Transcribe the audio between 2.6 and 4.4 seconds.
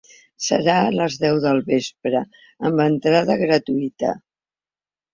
amb entrada gratuïta.